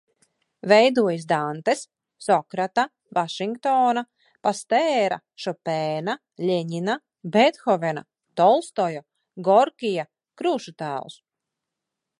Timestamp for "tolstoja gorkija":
8.43-10.11